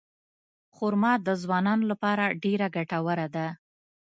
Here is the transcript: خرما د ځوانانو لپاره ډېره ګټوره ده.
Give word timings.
خرما 0.75 1.13
د 1.27 1.29
ځوانانو 1.41 1.83
لپاره 1.91 2.25
ډېره 2.43 2.67
ګټوره 2.75 3.27
ده. 3.35 3.47